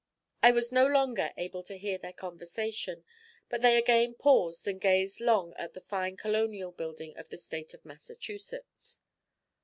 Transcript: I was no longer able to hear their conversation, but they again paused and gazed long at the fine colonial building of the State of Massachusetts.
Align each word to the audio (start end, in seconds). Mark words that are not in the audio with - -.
I 0.41 0.49
was 0.49 0.71
no 0.71 0.87
longer 0.87 1.31
able 1.37 1.61
to 1.61 1.77
hear 1.77 1.99
their 1.99 2.11
conversation, 2.11 3.03
but 3.49 3.61
they 3.61 3.77
again 3.77 4.15
paused 4.15 4.67
and 4.67 4.81
gazed 4.81 5.21
long 5.21 5.53
at 5.57 5.75
the 5.75 5.81
fine 5.81 6.17
colonial 6.17 6.71
building 6.71 7.15
of 7.17 7.29
the 7.29 7.37
State 7.37 7.75
of 7.75 7.85
Massachusetts. 7.85 9.03